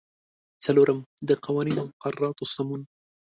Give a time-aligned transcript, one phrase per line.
[0.63, 2.81] څلورم: د قوانینو او مقرراتو سمون.